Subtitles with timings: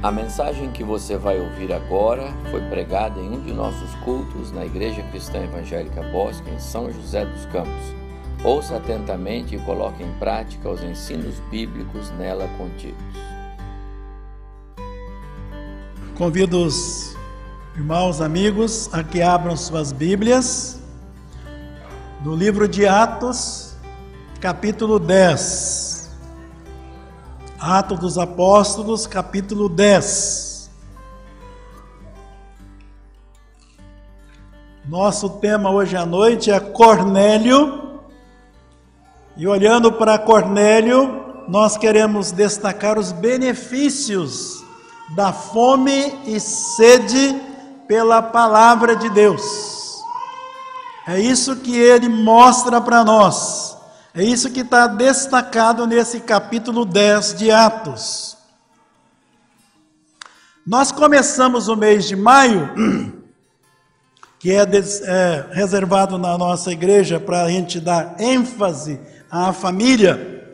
[0.00, 4.64] A mensagem que você vai ouvir agora foi pregada em um de nossos cultos na
[4.64, 7.96] Igreja Cristã Evangélica Bosque, em São José dos Campos.
[8.44, 12.96] Ouça atentamente e coloque em prática os ensinos bíblicos nela contidos.
[16.16, 17.16] Convido os
[17.74, 20.78] irmãos, amigos, a que abram suas Bíblias
[22.24, 23.74] no livro de Atos,
[24.40, 25.87] capítulo 10.
[27.60, 30.70] Atos dos Apóstolos, capítulo 10.
[34.86, 38.00] Nosso tema hoje à noite é Cornélio.
[39.36, 44.64] E olhando para Cornélio, nós queremos destacar os benefícios
[45.16, 47.40] da fome e sede
[47.88, 50.00] pela palavra de Deus.
[51.08, 53.77] É isso que ele mostra para nós.
[54.18, 58.36] É isso que está destacado nesse capítulo 10 de Atos.
[60.66, 62.68] Nós começamos o mês de maio,
[64.40, 68.98] que é, é reservado na nossa igreja para a gente dar ênfase
[69.30, 70.52] à família,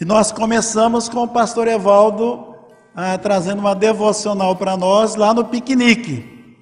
[0.00, 2.54] e nós começamos com o pastor Evaldo
[2.94, 6.56] ah, trazendo uma devocional para nós lá no piquenique.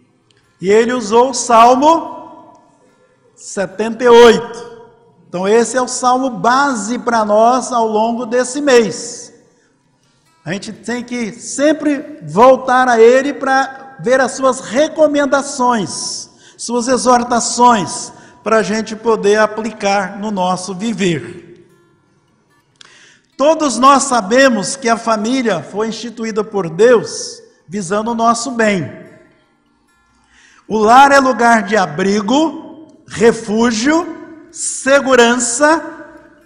[0.63, 2.55] E ele usou o Salmo
[3.35, 4.76] 78.
[5.29, 9.33] Então, esse é o salmo base para nós ao longo desse mês.
[10.45, 18.13] A gente tem que sempre voltar a ele para ver as suas recomendações, suas exortações,
[18.45, 21.67] para a gente poder aplicar no nosso viver.
[23.37, 28.89] Todos nós sabemos que a família foi instituída por Deus visando o nosso bem.
[30.69, 34.16] O lar é lugar de abrigo, refúgio
[34.57, 35.83] segurança,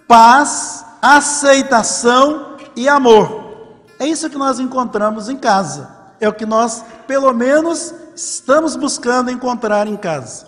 [0.05, 3.79] paz, aceitação e amor.
[3.97, 5.89] É isso que nós encontramos em casa.
[6.19, 10.47] É o que nós, pelo menos, estamos buscando encontrar em casa.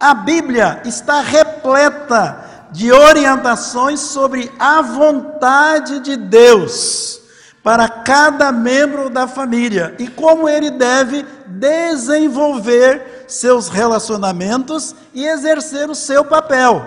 [0.00, 7.20] A Bíblia está repleta de orientações sobre a vontade de Deus
[7.66, 15.94] para cada membro da família e como ele deve desenvolver seus relacionamentos e exercer o
[15.96, 16.86] seu papel.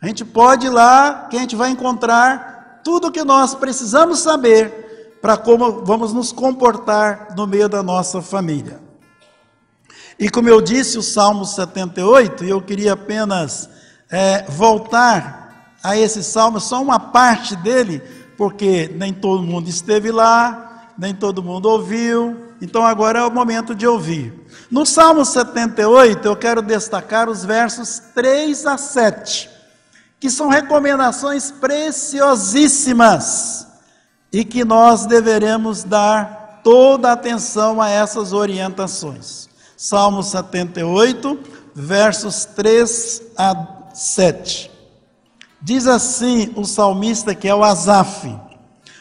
[0.00, 4.18] A gente pode ir lá, que a gente vai encontrar tudo o que nós precisamos
[4.18, 8.80] saber para como vamos nos comportar no meio da nossa família.
[10.18, 13.70] E como eu disse, o Salmo 78, e eu queria apenas
[14.10, 18.02] é, voltar a esse salmo, só uma parte dele,
[18.42, 23.72] porque nem todo mundo esteve lá, nem todo mundo ouviu, então agora é o momento
[23.72, 24.34] de ouvir.
[24.68, 29.48] No Salmo 78, eu quero destacar os versos 3 a 7,
[30.18, 33.64] que são recomendações preciosíssimas
[34.32, 39.48] e que nós deveremos dar toda atenção a essas orientações.
[39.76, 41.38] Salmo 78,
[41.76, 43.54] versos 3 a
[43.94, 44.71] 7.
[45.62, 48.34] Diz assim o salmista que é o Asaf: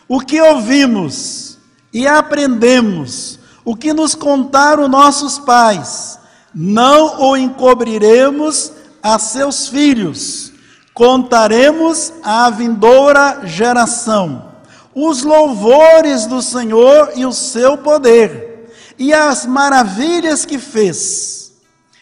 [0.07, 1.57] O que ouvimos
[1.91, 6.19] e aprendemos o que nos contaram nossos pais,
[6.53, 8.71] não o encobriremos
[9.01, 10.51] a seus filhos,
[10.93, 14.51] contaremos à vindoura geração
[14.93, 18.69] os louvores do Senhor e o seu poder,
[18.99, 21.53] e as maravilhas que fez.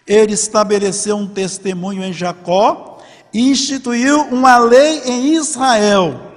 [0.07, 2.88] Ele estabeleceu um testemunho em Jacó
[3.33, 6.29] instituiu uma lei em Israel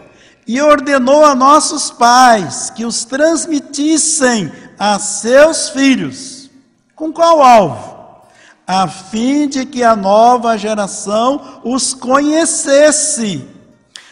[0.47, 6.51] e ordenou a nossos pais que os transmitissem a seus filhos.
[6.95, 7.93] Com qual alvo?
[8.67, 13.49] A fim de que a nova geração os conhecesse.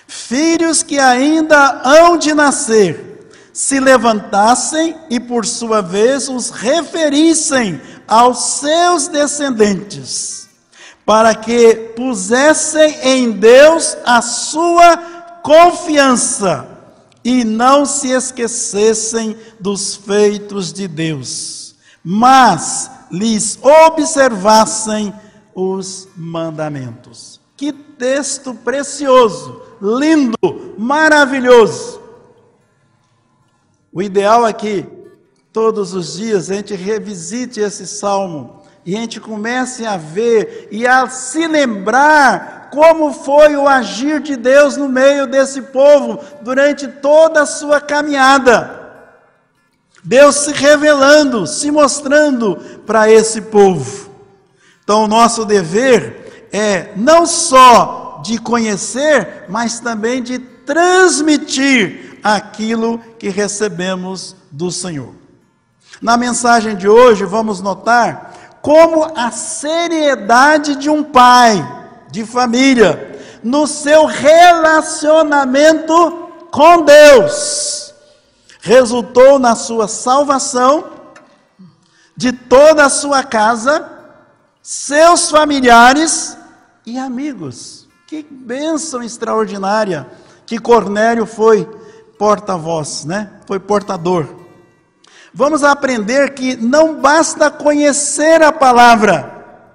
[0.06, 8.38] Filhos que ainda hão de nascer, se levantassem e, por sua vez, os referissem aos
[8.58, 10.48] seus descendentes,
[11.10, 14.96] para que pusessem em Deus a sua
[15.42, 16.68] confiança
[17.24, 21.74] e não se esquecessem dos feitos de Deus,
[22.04, 25.12] mas lhes observassem
[25.52, 27.40] os mandamentos.
[27.56, 32.00] Que texto precioso, lindo, maravilhoso.
[33.92, 34.86] O ideal é que
[35.52, 40.86] todos os dias a gente revisite esse salmo e a gente comece a ver e
[40.86, 47.42] a se lembrar como foi o agir de Deus no meio desse povo durante toda
[47.42, 48.78] a sua caminhada.
[50.02, 52.56] Deus se revelando, se mostrando
[52.86, 54.10] para esse povo.
[54.82, 63.28] Então, o nosso dever é não só de conhecer, mas também de transmitir aquilo que
[63.28, 65.14] recebemos do Senhor.
[66.00, 71.66] Na mensagem de hoje, vamos notar como a seriedade de um pai
[72.10, 77.90] de família no seu relacionamento com Deus
[78.60, 80.84] resultou na sua salvação
[82.16, 83.88] de toda a sua casa,
[84.62, 86.36] seus familiares
[86.84, 87.88] e amigos.
[88.06, 90.06] Que bênção extraordinária
[90.44, 91.64] que Cornélio foi
[92.18, 93.30] porta-voz, né?
[93.46, 94.39] Foi portador.
[95.32, 99.68] Vamos aprender que não basta conhecer a palavra,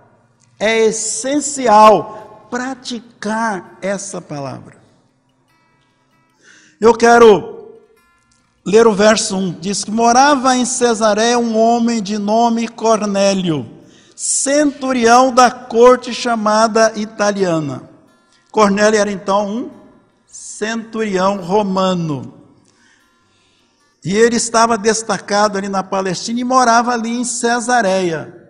[0.59, 4.77] é essencial praticar essa palavra.
[6.79, 7.55] Eu quero
[8.65, 9.59] ler o verso 1.
[9.59, 13.65] Diz que morava em Cesareia um homem de nome Cornélio,
[14.15, 17.89] centurião da corte chamada italiana.
[18.51, 19.69] Cornélio era então um
[20.27, 22.33] centurião romano.
[24.05, 28.49] E ele estava destacado ali na Palestina e morava ali em Cesareia.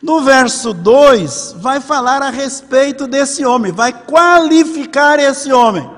[0.00, 5.90] No verso 2, vai falar a respeito desse homem, vai qualificar esse homem.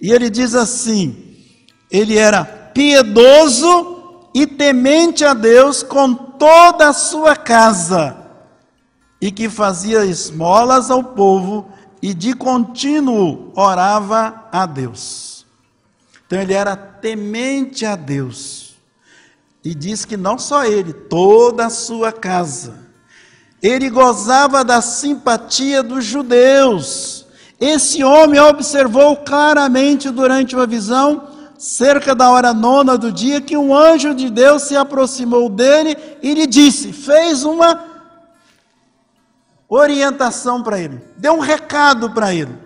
[0.00, 1.36] E ele diz assim:
[1.88, 8.16] ele era piedoso e temente a Deus com toda a sua casa,
[9.20, 11.68] e que fazia esmolas ao povo
[12.00, 15.31] e de contínuo orava a Deus.
[16.32, 18.76] Então ele era temente a Deus.
[19.62, 22.88] E diz que não só ele, toda a sua casa.
[23.62, 27.26] Ele gozava da simpatia dos judeus.
[27.60, 33.76] Esse homem observou claramente durante uma visão, cerca da hora nona do dia, que um
[33.76, 37.78] anjo de Deus se aproximou dele e lhe disse: fez uma
[39.68, 42.56] orientação para ele, deu um recado para ele.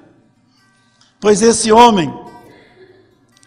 [1.18, 2.25] Pois esse homem,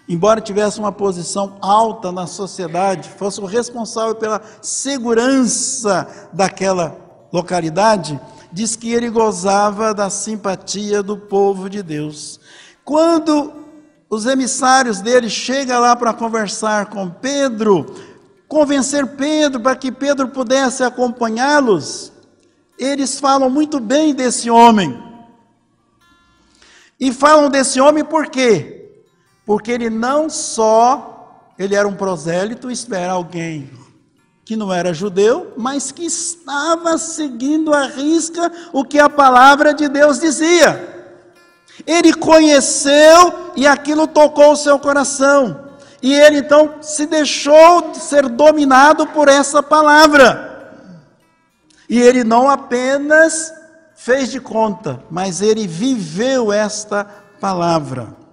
[0.09, 6.97] embora tivesse uma posição alta na sociedade, fosse o responsável pela segurança daquela
[7.31, 8.19] localidade,
[8.51, 12.39] diz que ele gozava da simpatia do povo de Deus.
[12.83, 13.53] Quando
[14.09, 17.93] os emissários dele chegam lá para conversar com Pedro,
[18.47, 22.11] convencer Pedro para que Pedro pudesse acompanhá-los,
[22.79, 25.07] eles falam muito bem desse homem.
[26.99, 28.78] E falam desse homem por quê?
[29.49, 33.67] Porque ele não só ele era um prosélito, espera alguém
[34.45, 39.87] que não era judeu, mas que estava seguindo à risca o que a palavra de
[39.87, 41.09] Deus dizia.
[41.87, 45.71] Ele conheceu e aquilo tocou o seu coração.
[45.99, 50.77] E ele então se deixou de ser dominado por essa palavra.
[51.89, 53.51] E ele não apenas
[53.95, 57.03] fez de conta, mas ele viveu esta
[57.41, 58.28] palavra.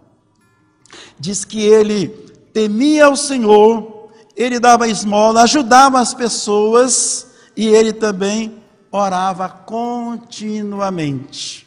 [1.18, 2.08] Diz que ele
[2.52, 7.26] temia o Senhor, ele dava esmola, ajudava as pessoas
[7.56, 11.66] e ele também orava continuamente.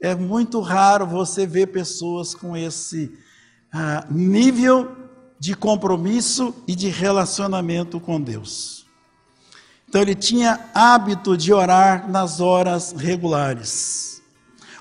[0.00, 3.12] É muito raro você ver pessoas com esse
[3.72, 4.96] ah, nível
[5.38, 8.86] de compromisso e de relacionamento com Deus.
[9.88, 14.19] Então ele tinha hábito de orar nas horas regulares.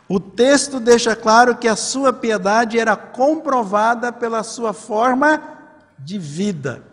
[0.10, 5.40] O texto deixa claro que a sua piedade era comprovada pela sua forma
[6.00, 6.84] de vida.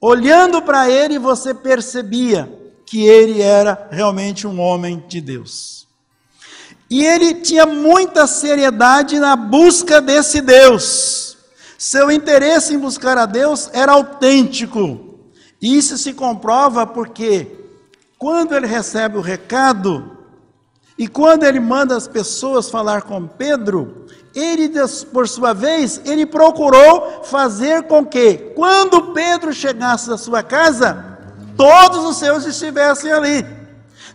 [0.00, 2.50] Olhando para ele, você percebia
[2.86, 5.86] que ele era realmente um homem de Deus.
[6.88, 11.36] E ele tinha muita seriedade na busca desse Deus.
[11.76, 15.18] Seu interesse em buscar a Deus era autêntico.
[15.60, 17.46] Isso se comprova porque
[18.16, 20.16] quando ele recebe o recado
[20.98, 24.70] e quando ele manda as pessoas falar com Pedro, ele,
[25.12, 31.18] por sua vez, ele procurou fazer com que, quando Pedro chegasse à sua casa,
[31.56, 33.46] todos os seus estivessem ali.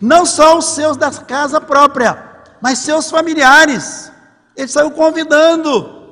[0.00, 2.18] Não só os seus da casa própria,
[2.60, 4.10] mas seus familiares.
[4.56, 6.02] Ele saiu convidando.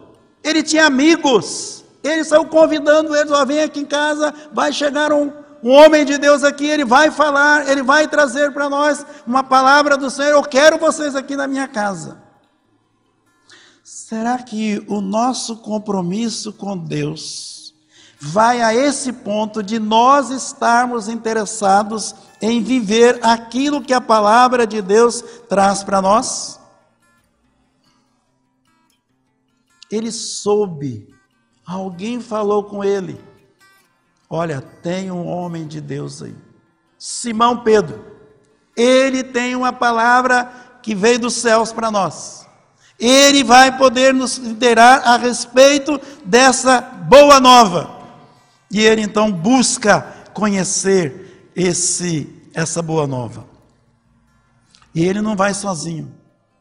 [0.42, 1.84] Ele tinha amigos.
[2.02, 5.30] Ele saiu convidando eles, ó, vem aqui em casa, vai chegar um,
[5.62, 9.96] um homem de Deus aqui, ele vai falar, ele vai trazer para nós uma palavra
[9.96, 12.22] do Senhor, eu quero vocês aqui na minha casa.
[13.84, 17.74] Será que o nosso compromisso com Deus
[18.18, 24.80] vai a esse ponto de nós estarmos interessados em viver aquilo que a palavra de
[24.80, 26.58] Deus traz para nós?
[29.90, 31.08] Ele soube
[31.70, 33.20] Alguém falou com ele:
[34.32, 36.36] Olha, tem um homem de Deus aí,
[36.96, 38.04] Simão Pedro.
[38.76, 42.46] Ele tem uma palavra que veio dos céus para nós.
[42.96, 47.98] Ele vai poder nos liderar a respeito dessa boa nova.
[48.70, 53.46] E ele então busca conhecer esse essa boa nova.
[54.94, 56.14] E ele não vai sozinho.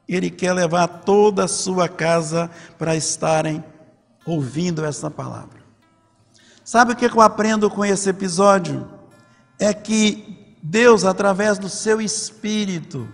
[0.07, 2.49] Ele quer levar toda a sua casa
[2.79, 3.63] para estarem
[4.25, 5.58] ouvindo essa palavra.
[6.71, 8.87] Sabe o que eu aprendo com esse episódio?
[9.57, 13.09] É que Deus, através do seu Espírito,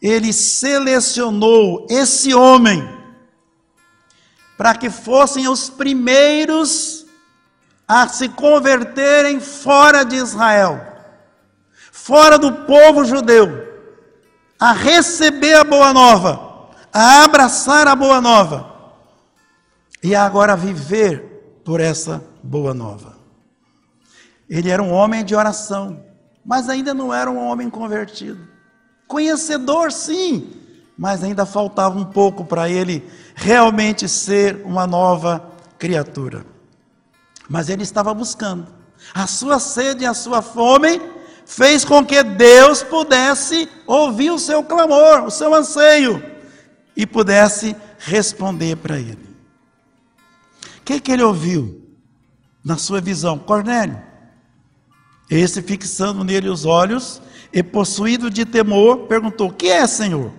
[0.00, 2.82] ele selecionou esse homem
[4.56, 7.04] para que fossem os primeiros
[7.86, 10.80] a se converterem fora de Israel,
[11.92, 13.46] fora do povo judeu,
[14.58, 18.72] a receber a boa nova, a abraçar a boa nova
[20.02, 21.31] e a agora viver
[21.64, 23.16] por essa boa nova.
[24.48, 26.04] Ele era um homem de oração,
[26.44, 28.46] mas ainda não era um homem convertido.
[29.06, 30.50] Conhecedor, sim,
[30.96, 36.44] mas ainda faltava um pouco para ele realmente ser uma nova criatura.
[37.48, 38.66] Mas ele estava buscando.
[39.14, 41.00] A sua sede e a sua fome
[41.44, 46.22] fez com que Deus pudesse ouvir o seu clamor, o seu anseio,
[46.96, 49.31] e pudesse responder para ele.
[50.84, 51.80] Que, que ele ouviu
[52.64, 53.38] na sua visão?
[53.38, 54.00] Cornélio.
[55.30, 57.22] Esse fixando nele os olhos
[57.52, 60.32] e possuído de temor, perguntou: "O que é, Senhor?"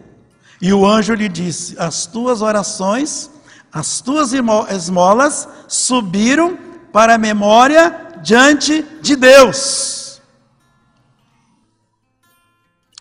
[0.62, 3.30] E o anjo lhe disse: "As tuas orações,
[3.72, 6.58] as tuas esmolas subiram
[6.92, 10.22] para a memória diante de Deus."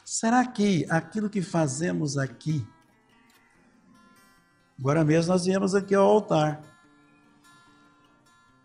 [0.05, 2.65] Será que aquilo que fazemos aqui
[4.83, 6.61] Agora mesmo nós viemos aqui ao altar.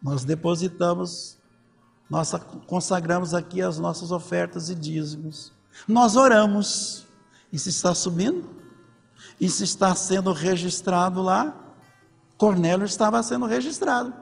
[0.01, 1.37] Nós depositamos
[2.09, 2.33] nós
[2.65, 5.51] consagramos aqui as nossas ofertas e dízimos.
[5.87, 7.05] Nós oramos.
[7.51, 8.49] Isso está subindo?
[9.39, 11.53] Isso está sendo registrado lá?
[12.37, 14.13] Cornélio estava sendo registrado.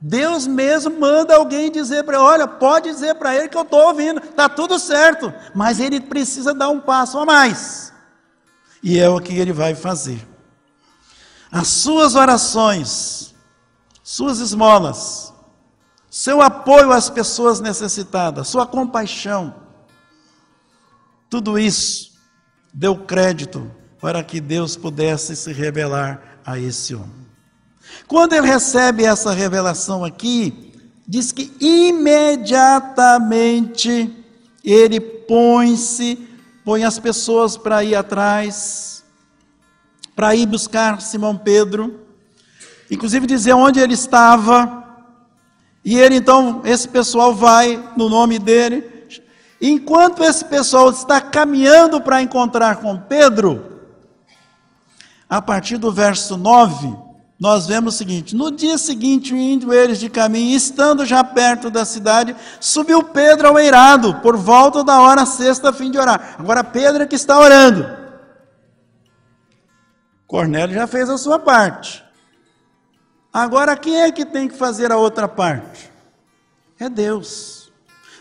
[0.00, 3.86] Deus mesmo manda alguém dizer para ele: olha, pode dizer para ele que eu estou
[3.86, 7.92] ouvindo, está tudo certo, mas ele precisa dar um passo a mais.
[8.82, 10.26] E é o que ele vai fazer.
[11.52, 13.31] As suas orações,
[14.02, 15.32] suas esmolas,
[16.10, 19.54] seu apoio às pessoas necessitadas, sua compaixão,
[21.30, 22.12] tudo isso
[22.72, 27.22] deu crédito para que Deus pudesse se revelar a esse homem.
[28.06, 30.72] Quando ele recebe essa revelação aqui,
[31.06, 34.14] diz que imediatamente
[34.64, 36.28] ele põe-se,
[36.64, 39.04] põe as pessoas para ir atrás,
[40.14, 42.01] para ir buscar Simão Pedro,
[42.92, 44.84] inclusive dizer onde ele estava,
[45.82, 49.08] e ele então, esse pessoal vai no nome dele.
[49.60, 53.80] Enquanto esse pessoal está caminhando para encontrar com Pedro,
[55.28, 56.94] a partir do verso 9,
[57.40, 61.86] nós vemos o seguinte: no dia seguinte, indo eles de caminho, estando já perto da
[61.86, 66.36] cidade, subiu Pedro ao eirado, por volta da hora sexta, a fim de orar.
[66.38, 68.02] Agora, Pedro é que está orando.
[70.26, 72.11] Cornélio já fez a sua parte.
[73.32, 75.90] Agora, quem é que tem que fazer a outra parte?
[76.78, 77.72] É Deus.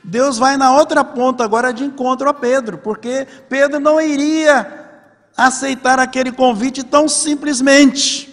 [0.01, 4.89] Deus vai na outra ponta agora de encontro a Pedro, porque Pedro não iria
[5.35, 8.29] aceitar aquele convite tão simplesmente.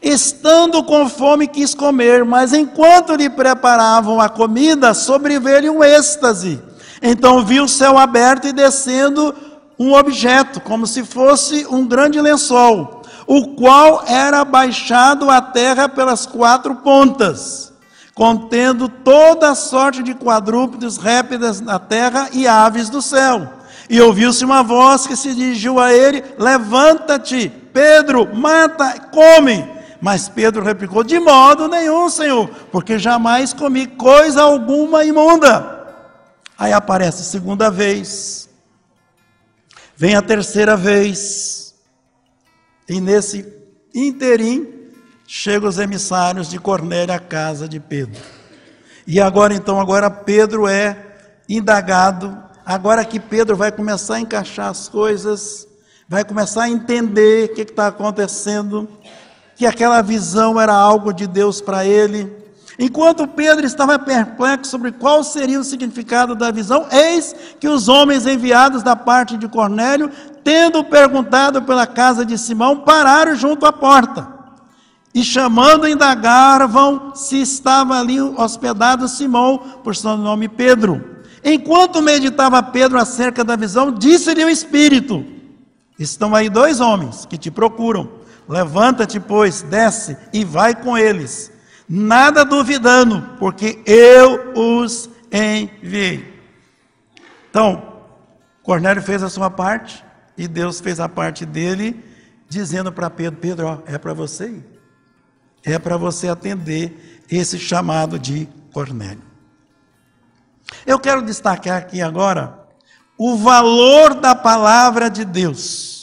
[0.00, 6.60] Estando com fome, quis comer, mas enquanto lhe preparavam a comida, sobreveio-lhe um êxtase.
[7.02, 9.34] Então viu o céu aberto e descendo
[9.78, 16.26] um objeto, como se fosse um grande lençol o qual era baixado à terra pelas
[16.26, 17.72] quatro pontas,
[18.14, 23.48] contendo toda a sorte de quadrúpedes, répteis na terra e aves do céu.
[23.88, 29.68] E ouviu-se uma voz que se dirigiu a ele: Levanta-te, Pedro, mata, come.
[30.00, 35.80] Mas Pedro replicou: De modo nenhum, Senhor, porque jamais comi coisa alguma imunda.
[36.58, 38.48] Aí aparece a segunda vez,
[39.96, 41.71] vem a terceira vez,
[42.88, 43.46] e nesse
[43.94, 44.90] interim,
[45.26, 48.20] chegam os emissários de Cornélio à casa de Pedro.
[49.06, 50.96] E agora então, agora Pedro é
[51.48, 55.66] indagado, agora que Pedro vai começar a encaixar as coisas,
[56.08, 58.88] vai começar a entender o que está acontecendo,
[59.56, 62.41] que aquela visão era algo de Deus para ele.
[62.78, 68.26] Enquanto Pedro estava perplexo sobre qual seria o significado da visão, eis que os homens
[68.26, 70.10] enviados da parte de Cornélio
[70.42, 74.28] tendo perguntado pela casa de Simão, pararam junto à porta.
[75.14, 81.22] E chamando, indagavam se estava ali hospedado Simão, por seu nome Pedro.
[81.44, 85.24] Enquanto meditava Pedro acerca da visão, disse-lhe o Espírito:
[85.98, 88.22] Estão aí dois homens que te procuram.
[88.48, 91.51] Levanta-te, pois, desce e vai com eles,
[91.94, 96.42] nada duvidando, porque eu os enviei.
[97.50, 98.00] Então,
[98.62, 100.02] Cornélio fez a sua parte
[100.38, 102.02] e Deus fez a parte dele,
[102.48, 104.64] dizendo para Pedro: Pedro, ó, é para você ir.
[105.62, 109.22] É para você atender esse chamado de Cornélio.
[110.86, 112.58] Eu quero destacar aqui agora
[113.18, 116.01] o valor da palavra de Deus.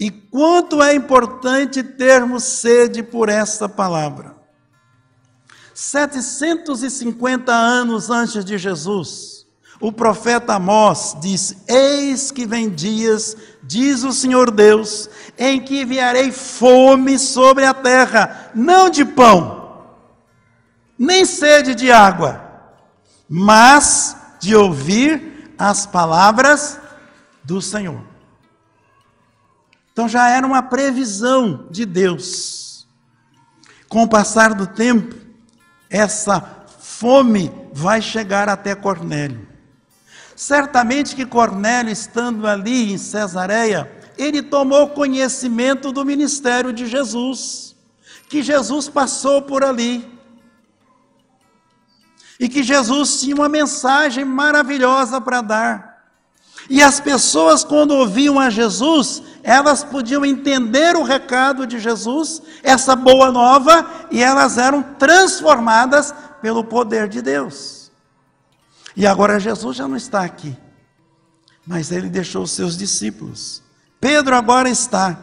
[0.00, 4.34] E quanto é importante termos sede por essa palavra.
[5.74, 9.46] 750 anos antes de Jesus,
[9.78, 16.32] o profeta Amós disse: Eis que vem dias, diz o Senhor Deus, em que enviarei
[16.32, 19.84] fome sobre a terra, não de pão,
[20.98, 22.40] nem sede de água,
[23.28, 26.78] mas de ouvir as palavras
[27.44, 28.09] do Senhor.
[30.00, 32.88] Então já era uma previsão de Deus.
[33.86, 35.14] Com o passar do tempo,
[35.90, 36.40] essa
[36.80, 39.46] fome vai chegar até Cornélio.
[40.34, 47.76] Certamente que Cornélio, estando ali em Cesareia, ele tomou conhecimento do ministério de Jesus,
[48.26, 50.18] que Jesus passou por ali.
[52.38, 55.89] E que Jesus tinha uma mensagem maravilhosa para dar.
[56.70, 62.94] E as pessoas, quando ouviam a Jesus, elas podiam entender o recado de Jesus, essa
[62.94, 67.90] boa nova, e elas eram transformadas pelo poder de Deus.
[68.96, 70.56] E agora Jesus já não está aqui,
[71.66, 73.64] mas ele deixou os seus discípulos.
[74.00, 75.18] Pedro agora está,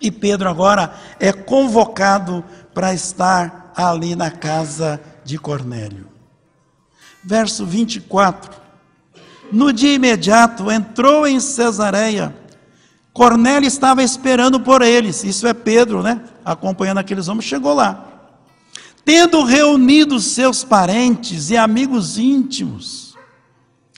[0.00, 2.42] e Pedro agora é convocado
[2.72, 6.08] para estar ali na casa de Cornélio.
[7.22, 8.63] Verso 24:
[9.52, 12.34] No dia imediato entrou em Cesareia.
[13.12, 15.22] Cornélio estava esperando por eles.
[15.22, 16.20] Isso é Pedro, né?
[16.44, 18.06] Acompanhando aqueles homens, chegou lá.
[19.04, 23.14] Tendo reunido seus parentes e amigos íntimos,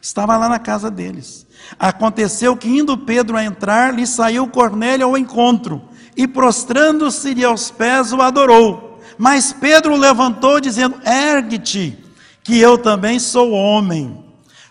[0.03, 1.47] estava lá na casa deles.
[1.79, 5.83] Aconteceu que, indo Pedro a entrar, lhe saiu Cornélio ao encontro,
[6.17, 9.01] e prostrando-se-lhe aos pés, o adorou.
[9.17, 11.99] Mas Pedro levantou, dizendo: Ergue-te,
[12.43, 14.26] que eu também sou homem.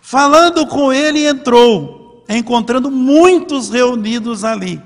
[0.08, 4.80] Falando com ele, entrou, encontrando muitos reunidos ali,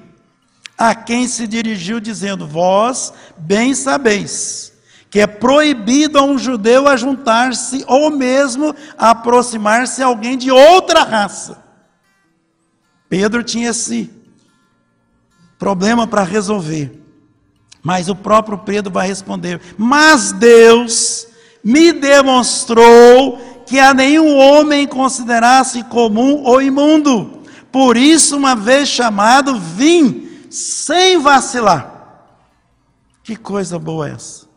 [0.77, 4.71] a quem se dirigiu, dizendo: Vós bem sabeis
[5.09, 11.03] que é proibido a um judeu a juntar-se ou mesmo aproximar-se a alguém de outra
[11.03, 11.61] raça.
[13.09, 14.09] Pedro tinha esse
[15.57, 16.97] problema para resolver.
[17.83, 21.27] Mas o próprio Pedro vai responder: Mas Deus
[21.61, 27.43] me demonstrou que a nenhum homem considerasse comum ou imundo.
[27.71, 32.33] Por isso, uma vez chamado, vim sem vacilar.
[33.23, 34.47] Que coisa boa essa.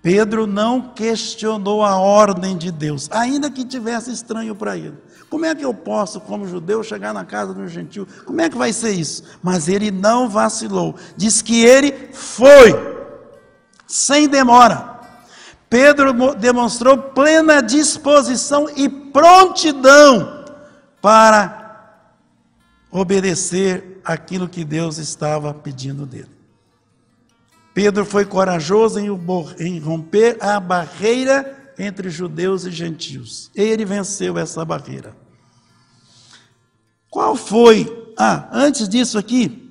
[0.00, 4.96] Pedro não questionou a ordem de Deus, ainda que tivesse estranho para ele.
[5.28, 8.08] Como é que eu posso, como judeu, chegar na casa do gentil?
[8.24, 9.24] Como é que vai ser isso?
[9.42, 10.96] Mas ele não vacilou.
[11.18, 12.72] Diz que ele foi,
[13.86, 14.91] sem demora.
[15.72, 20.44] Pedro demonstrou plena disposição e prontidão
[21.00, 22.04] para
[22.90, 26.28] obedecer aquilo que Deus estava pedindo dele.
[27.72, 33.50] Pedro foi corajoso em romper a barreira entre judeus e gentios.
[33.54, 35.16] Ele venceu essa barreira.
[37.08, 38.12] Qual foi?
[38.18, 39.61] Ah, antes disso aqui,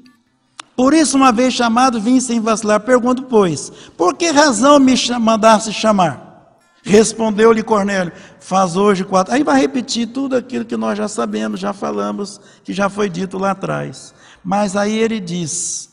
[0.81, 2.79] por isso, uma vez chamado, vim sem vacilar.
[2.79, 6.57] Pergunto, pois, por que razão me mandasse chamar?
[6.81, 9.31] Respondeu-lhe Cornélio: Faz hoje quatro.
[9.31, 13.37] Aí vai repetir tudo aquilo que nós já sabemos, já falamos, que já foi dito
[13.37, 14.11] lá atrás.
[14.43, 15.90] Mas aí ele diz: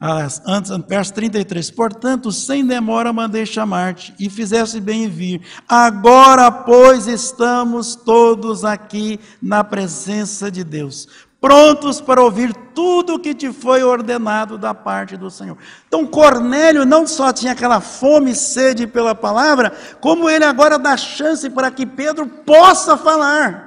[0.00, 5.42] antes, verso 33, portanto, sem demora mandei chamar-te, e fizesse bem em vir.
[5.68, 11.08] Agora, pois, estamos todos aqui na presença de Deus,
[11.40, 15.56] prontos para ouvir tudo o que te foi ordenado da parte do Senhor.
[15.88, 20.96] Então, Cornélio não só tinha aquela fome e sede pela palavra, como ele agora dá
[20.96, 23.65] chance para que Pedro possa falar.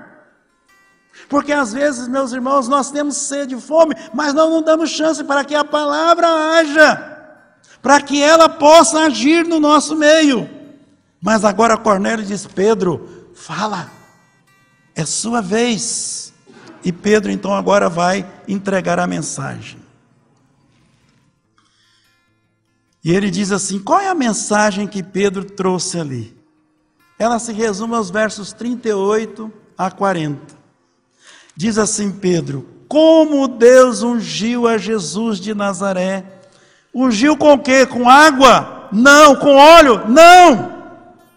[1.29, 5.23] Porque às vezes, meus irmãos, nós temos sede e fome, mas nós não damos chance
[5.23, 7.17] para que a palavra haja,
[7.81, 10.49] para que ela possa agir no nosso meio.
[11.21, 13.89] Mas agora Cornélio diz: Pedro, fala,
[14.95, 16.33] é sua vez.
[16.83, 19.79] E Pedro então agora vai entregar a mensagem.
[23.03, 26.39] E ele diz assim: qual é a mensagem que Pedro trouxe ali?
[27.19, 30.58] ela se resume aos versos 38 a 40.
[31.59, 36.23] Diz assim Pedro: Como Deus ungiu a Jesus de Nazaré.
[36.95, 37.85] Ungiu com quê?
[37.85, 38.87] Com água?
[38.93, 39.35] Não.
[39.35, 40.07] Com óleo?
[40.07, 40.71] Não.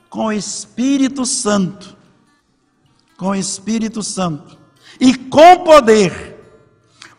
[0.08, 1.96] Com o Espírito Santo.
[3.16, 4.56] Com o Espírito Santo.
[5.00, 6.38] E com poder,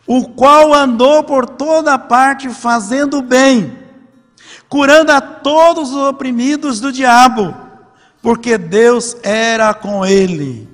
[0.06, 3.76] o qual andou por toda parte fazendo bem,
[4.66, 7.54] curando a todos os oprimidos do diabo
[8.22, 10.73] porque Deus era com ele.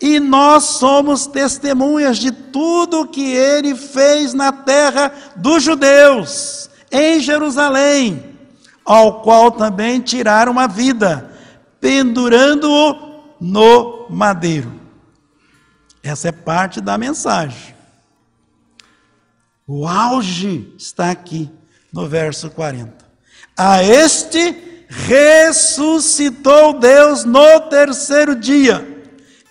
[0.00, 8.36] E nós somos testemunhas de tudo que ele fez na terra dos judeus, em Jerusalém,
[8.84, 11.32] ao qual também tiraram a vida,
[11.80, 14.72] pendurando-o no madeiro.
[16.00, 17.74] Essa é parte da mensagem.
[19.66, 21.50] O auge está aqui
[21.92, 23.04] no verso 40.
[23.56, 28.97] A este ressuscitou Deus no terceiro dia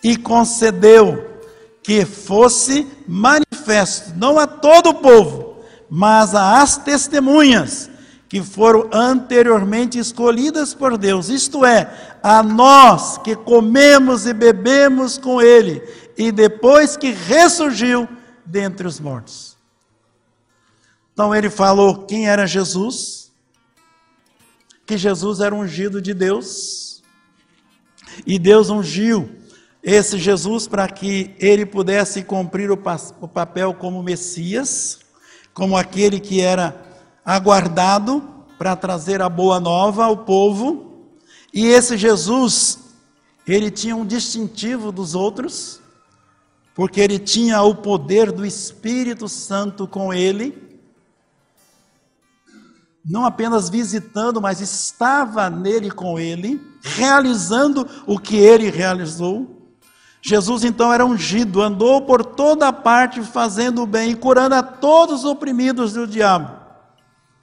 [0.07, 1.37] e concedeu
[1.83, 7.89] que fosse manifesto, não a todo o povo, mas às testemunhas
[8.29, 15.41] que foram anteriormente escolhidas por Deus, isto é, a nós que comemos e bebemos com
[15.41, 15.83] Ele,
[16.17, 18.07] e depois que ressurgiu
[18.45, 19.57] dentre os mortos.
[21.11, 23.29] Então ele falou quem era Jesus,
[24.85, 27.03] que Jesus era ungido de Deus.
[28.25, 29.29] E Deus ungiu
[29.81, 32.79] esse Jesus para que ele pudesse cumprir o,
[33.21, 34.99] o papel como Messias,
[35.53, 36.83] como aquele que era
[37.25, 38.21] aguardado
[38.57, 41.09] para trazer a boa nova ao povo.
[41.53, 42.79] E esse Jesus,
[43.47, 45.79] ele tinha um distintivo dos outros,
[46.75, 50.67] porque ele tinha o poder do Espírito Santo com ele
[53.07, 59.56] não apenas visitando, mas estava nele com ele, realizando o que ele realizou.
[60.21, 65.19] Jesus então era ungido, andou por toda parte fazendo o bem e curando a todos
[65.19, 66.51] os oprimidos do diabo.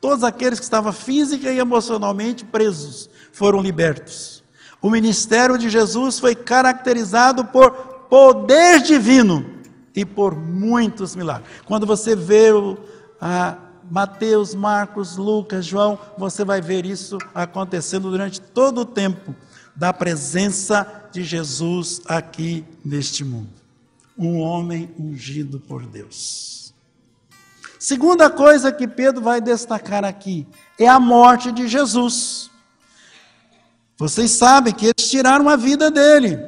[0.00, 4.44] Todos aqueles que estavam física e emocionalmente presos foram libertos.
[4.82, 7.70] O ministério de Jesus foi caracterizado por
[8.10, 9.46] poder divino
[9.94, 11.48] e por muitos milagres.
[11.64, 12.76] Quando você vê o,
[13.18, 13.56] a,
[13.90, 19.34] Mateus, Marcos, Lucas, João, você vai ver isso acontecendo durante todo o tempo
[19.74, 23.50] da presença de Jesus aqui neste mundo.
[24.16, 26.72] Um homem ungido por Deus.
[27.78, 30.46] Segunda coisa que Pedro vai destacar aqui
[30.78, 32.50] é a morte de Jesus.
[33.96, 36.38] Vocês sabem que eles tiraram a vida dele,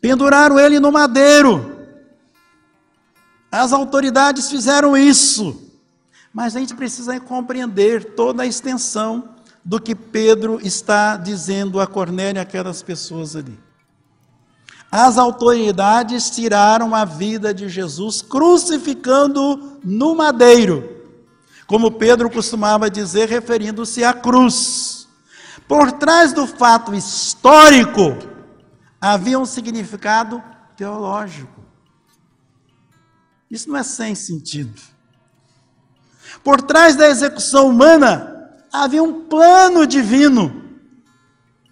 [0.00, 1.86] penduraram ele no madeiro.
[3.50, 5.70] As autoridades fizeram isso.
[6.32, 9.33] Mas a gente precisa compreender toda a extensão
[9.64, 13.58] do que Pedro está dizendo a Cornélio e aquelas pessoas ali.
[14.90, 21.02] As autoridades tiraram a vida de Jesus crucificando-o no madeiro,
[21.66, 25.08] como Pedro costumava dizer, referindo-se à cruz.
[25.66, 28.18] Por trás do fato histórico
[29.00, 30.42] havia um significado
[30.76, 31.64] teológico.
[33.50, 34.80] Isso não é sem sentido.
[36.42, 38.33] Por trás da execução humana
[38.82, 40.62] havia um plano divino.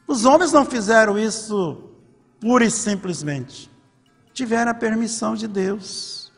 [0.07, 1.91] Os homens não fizeram isso
[2.41, 3.69] pura e simplesmente.
[4.33, 6.31] Tiveram a permissão de Deus.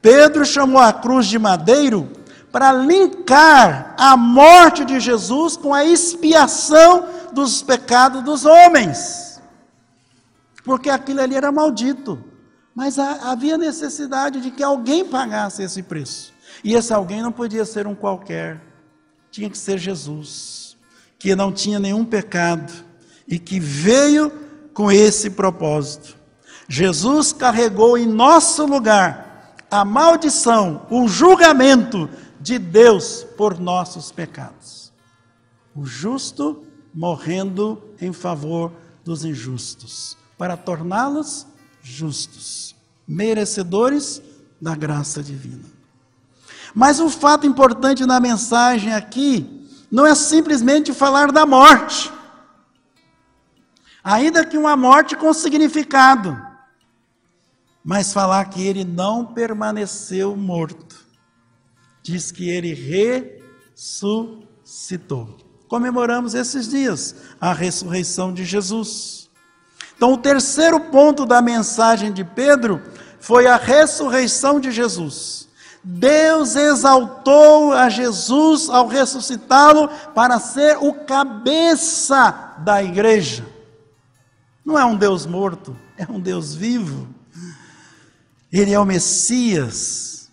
[0.00, 2.10] Pedro chamou a cruz de madeiro
[2.50, 9.40] para linkar a morte de Jesus com a expiação dos pecados dos homens.
[10.64, 12.24] Porque aquilo ali era maldito.
[12.74, 16.32] Mas havia necessidade de que alguém pagasse esse preço.
[16.64, 18.60] E esse alguém não podia ser um qualquer,
[19.30, 20.76] tinha que ser Jesus,
[21.18, 22.72] que não tinha nenhum pecado
[23.26, 24.30] e que veio
[24.74, 26.16] com esse propósito.
[26.68, 32.08] Jesus carregou em nosso lugar a maldição, o julgamento
[32.40, 34.92] de Deus por nossos pecados.
[35.74, 38.72] O justo morrendo em favor
[39.04, 41.46] dos injustos, para torná-los
[41.82, 42.74] justos,
[43.06, 44.20] merecedores
[44.60, 45.79] da graça divina.
[46.74, 52.12] Mas o fato importante na mensagem aqui não é simplesmente falar da morte,
[54.04, 56.40] ainda que uma morte com significado,
[57.84, 61.00] mas falar que ele não permaneceu morto.
[62.02, 62.72] Diz que ele
[63.74, 65.36] ressuscitou.
[65.66, 69.28] Comemoramos esses dias a ressurreição de Jesus.
[69.96, 72.80] Então, o terceiro ponto da mensagem de Pedro
[73.18, 75.49] foi a ressurreição de Jesus
[75.82, 83.46] Deus exaltou a Jesus ao ressuscitá-lo para ser o cabeça da igreja.
[84.64, 87.08] Não é um Deus morto, é um Deus vivo.
[88.52, 90.30] Ele é o Messias.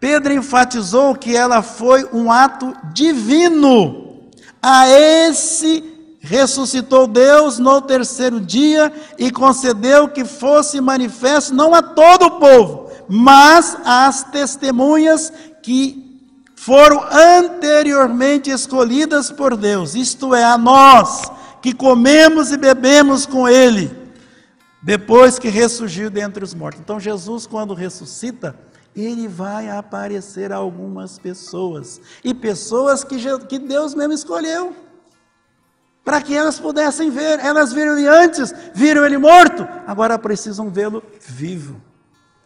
[0.00, 4.30] Pedro enfatizou que ela foi um ato divino.
[4.62, 12.24] A esse ressuscitou Deus no terceiro dia e concedeu que fosse manifesto não a todo
[12.26, 16.04] o povo, mas às testemunhas que
[16.56, 23.90] foram anteriormente escolhidas por Deus, isto é, a nós que comemos e bebemos com Ele,
[24.82, 26.80] depois que ressurgiu dentre os mortos.
[26.80, 28.54] Então, Jesus, quando ressuscita,
[28.94, 33.16] ele vai aparecer a algumas pessoas, e pessoas que,
[33.48, 34.74] que Deus mesmo escolheu
[36.04, 37.40] para que elas pudessem ver.
[37.40, 41.80] Elas viram ele antes, viram ele morto, agora precisam vê-lo vivo.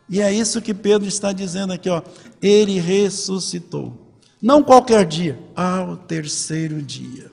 [0.09, 2.03] E é isso que Pedro está dizendo aqui, ó.
[2.41, 3.93] Ele ressuscitou.
[4.41, 7.31] Não qualquer dia, ao terceiro dia.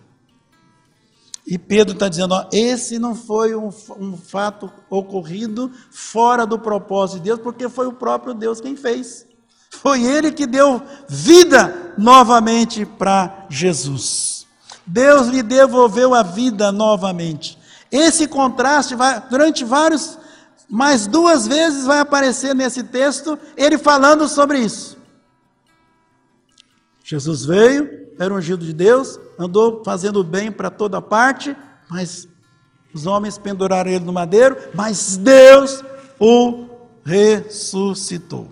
[1.45, 7.17] E Pedro está dizendo: ó, esse não foi um, um, fato ocorrido fora do propósito
[7.17, 9.27] de Deus, porque foi o próprio Deus quem fez.
[9.69, 14.47] Foi ele que deu vida novamente para Jesus.
[14.85, 17.57] Deus lhe devolveu a vida novamente.
[17.91, 20.17] Esse contraste vai, durante vários,
[20.69, 24.97] mais duas vezes vai aparecer nesse texto, ele falando sobre isso.
[27.03, 31.55] Jesus veio, era ungido de Deus, andou fazendo bem para toda parte,
[31.89, 32.27] mas
[32.93, 35.83] os homens penduraram ele no madeiro, mas Deus
[36.19, 36.67] o
[37.03, 38.49] ressuscitou.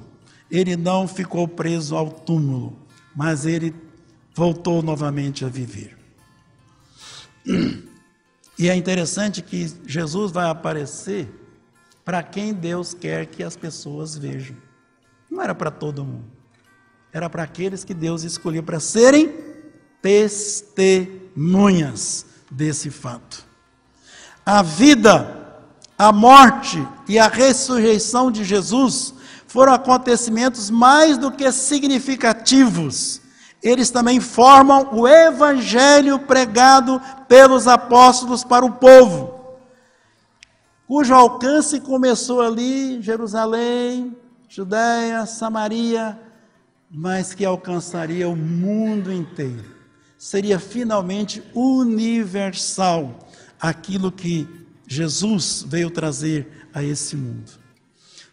[0.52, 2.78] Ele não ficou preso ao túmulo,
[3.16, 3.74] mas ele
[4.36, 5.98] voltou novamente a viver.
[8.58, 11.28] E é interessante que Jesus vai aparecer
[12.04, 14.58] para quem Deus quer que as pessoas vejam.
[15.30, 16.26] Não era para todo mundo.
[17.12, 19.32] Era para aqueles que Deus escolheu para serem
[20.02, 23.46] testemunhas desse fato.
[24.46, 25.62] A vida,
[25.98, 29.14] a morte e a ressurreição de Jesus
[29.48, 33.24] foram acontecimentos mais do que significativos
[33.64, 39.33] eles também formam o evangelho pregado pelos apóstolos para o povo,
[40.88, 44.16] cujo alcance começou ali, Jerusalém,
[44.48, 46.20] Judéia, Samaria,
[46.90, 49.74] mas que alcançaria o mundo inteiro.
[50.18, 53.20] Seria finalmente universal
[53.60, 54.48] aquilo que
[54.88, 57.52] Jesus veio trazer a esse mundo.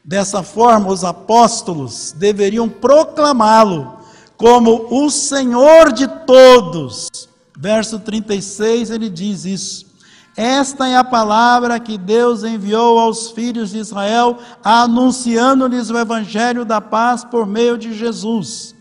[0.04, 3.98] Dessa forma, os apóstolos deveriam proclamá-lo
[4.36, 7.08] como o Senhor de todos.
[7.56, 9.89] Verso 36 ele diz isso.
[10.40, 16.80] Esta é a palavra que Deus enviou aos filhos de Israel, anunciando-lhes o evangelho da
[16.80, 18.74] paz por meio de Jesus.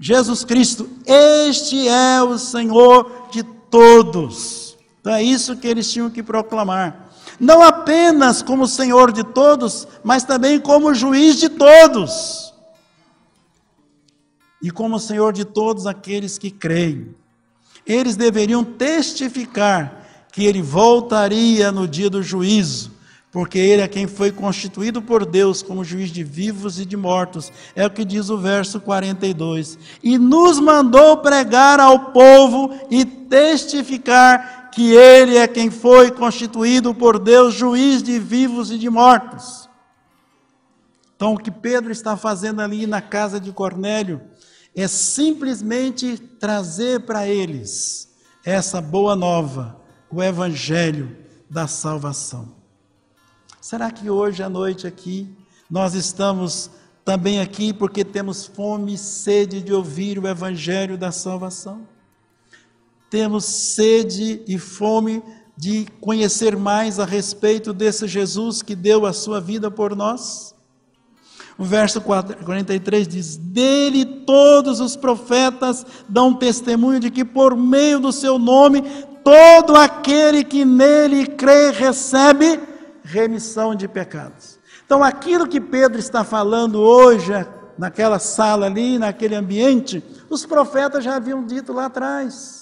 [0.00, 4.74] Jesus Cristo, este é o Senhor de todos.
[5.02, 7.10] Então é isso que eles tinham que proclamar.
[7.38, 12.54] Não apenas como Senhor de todos, mas também como juiz de todos
[14.62, 17.14] e como Senhor de todos aqueles que creem.
[17.84, 20.01] Eles deveriam testificar
[20.32, 22.90] que ele voltaria no dia do juízo,
[23.30, 27.52] porque ele é quem foi constituído por Deus como juiz de vivos e de mortos.
[27.76, 29.78] É o que diz o verso 42.
[30.02, 37.18] E nos mandou pregar ao povo e testificar que ele é quem foi constituído por
[37.18, 39.68] Deus juiz de vivos e de mortos.
[41.14, 44.20] Então, o que Pedro está fazendo ali na casa de Cornélio
[44.74, 48.08] é simplesmente trazer para eles
[48.44, 49.81] essa boa nova,
[50.12, 51.16] o evangelho
[51.48, 52.48] da salvação.
[53.60, 55.34] Será que hoje à noite aqui
[55.70, 56.70] nós estamos
[57.04, 61.88] também aqui porque temos fome e sede de ouvir o evangelho da salvação?
[63.08, 65.22] Temos sede e fome
[65.56, 70.51] de conhecer mais a respeito desse Jesus que deu a sua vida por nós?
[71.58, 78.12] O verso 43 diz: Dele todos os profetas dão testemunho de que por meio do
[78.12, 78.82] seu nome
[79.22, 82.60] todo aquele que nele crê recebe
[83.02, 84.58] remissão de pecados.
[84.84, 87.32] Então, aquilo que Pedro está falando hoje,
[87.78, 92.61] naquela sala ali, naquele ambiente, os profetas já haviam dito lá atrás.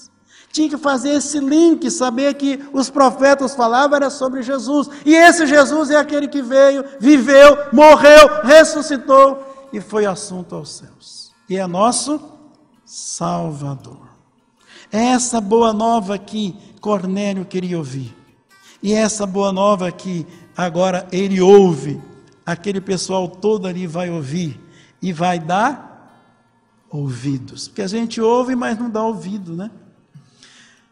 [0.53, 4.89] Tinha que fazer esse link, saber que os profetas falavam era sobre Jesus.
[5.07, 11.33] E esse Jesus é aquele que veio, viveu, morreu, ressuscitou e foi assunto aos céus.
[11.49, 12.21] E é nosso
[12.85, 14.09] Salvador.
[14.91, 18.17] É essa boa nova que Cornélio queria ouvir.
[18.83, 22.01] E é essa boa nova que agora ele ouve,
[22.45, 24.61] aquele pessoal todo ali vai ouvir
[25.01, 25.91] e vai dar
[26.91, 27.69] ouvidos.
[27.69, 29.71] Porque a gente ouve, mas não dá ouvido, né?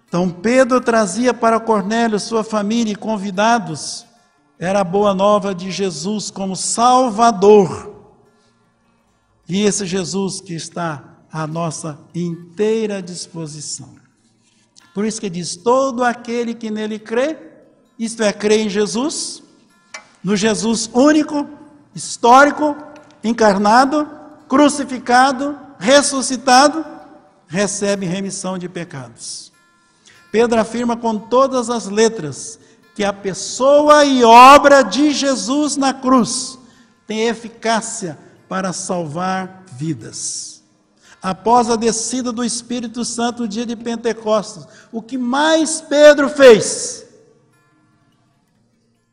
[0.08, 4.06] Então Pedro trazia para Cornélio, sua família e convidados,
[4.58, 7.94] era a boa nova de Jesus como Salvador.
[9.46, 13.96] E esse Jesus que está à nossa inteira disposição.
[14.94, 17.36] Por isso que diz: todo aquele que nele crê,
[17.98, 19.42] isto é, crê em Jesus,
[20.24, 21.46] no Jesus único,
[21.94, 22.76] histórico,
[23.22, 24.08] encarnado,
[24.48, 26.84] crucificado, ressuscitado,
[27.46, 29.52] recebe remissão de pecados.
[30.30, 32.58] Pedro afirma com todas as letras
[32.94, 36.58] que a pessoa e obra de Jesus na cruz
[37.06, 40.62] tem eficácia para salvar vidas.
[41.22, 47.06] Após a descida do Espírito Santo no dia de Pentecostes, o que mais Pedro fez?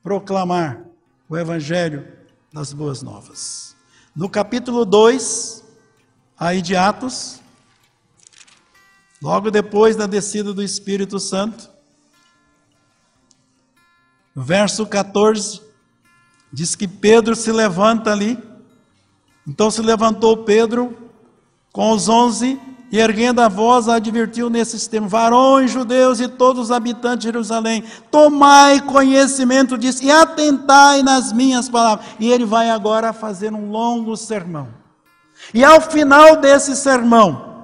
[0.04, 0.82] Proclamar
[1.28, 2.08] o Evangelho
[2.54, 3.76] das Boas Novas.
[4.16, 5.64] No capítulo 2,
[6.38, 7.40] aí de Atos,
[9.22, 11.70] logo depois da descida do Espírito Santo,
[14.36, 15.62] verso 14,
[16.52, 18.38] diz que Pedro se levanta ali.
[19.48, 20.98] Então se levantou Pedro
[21.72, 22.60] com os onze
[22.92, 27.84] e erguendo a voz advertiu nesses termos: varões judeus e todos os habitantes de Jerusalém,
[28.10, 32.06] tomai conhecimento disso e atentai nas minhas palavras.
[32.20, 34.70] E ele vai agora fazer um longo sermão.
[35.54, 37.55] E ao final desse sermão,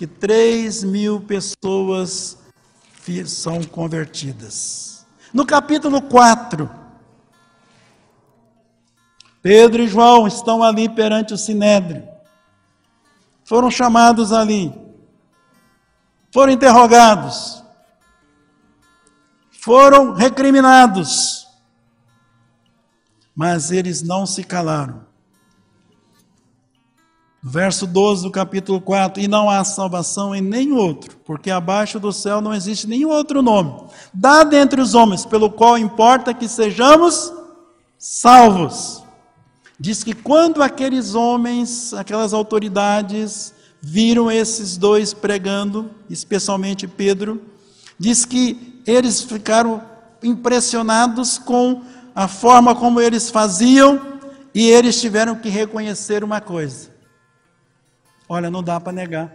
[0.00, 2.38] que 3 mil pessoas
[3.26, 5.04] são convertidas.
[5.30, 6.70] No capítulo 4,
[9.42, 12.08] Pedro e João estão ali perante o Sinédrio.
[13.44, 14.72] Foram chamados ali.
[16.32, 17.62] Foram interrogados.
[19.50, 21.46] Foram recriminados.
[23.34, 25.09] Mas eles não se calaram.
[27.42, 32.12] Verso 12 do capítulo 4: E não há salvação em nenhum outro, porque abaixo do
[32.12, 37.32] céu não existe nenhum outro nome, dado entre os homens, pelo qual importa que sejamos
[37.98, 39.02] salvos.
[39.78, 47.40] Diz que quando aqueles homens, aquelas autoridades, viram esses dois pregando, especialmente Pedro,
[47.98, 49.82] diz que eles ficaram
[50.22, 51.80] impressionados com
[52.14, 53.98] a forma como eles faziam
[54.54, 56.99] e eles tiveram que reconhecer uma coisa
[58.32, 59.28] Olha, não dá para negar.